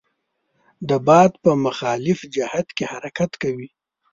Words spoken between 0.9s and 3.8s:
باد په مخالف جهت کې حرکت کوي.